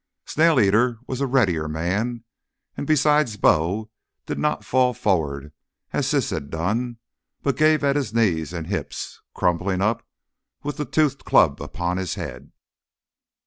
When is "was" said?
1.05-1.21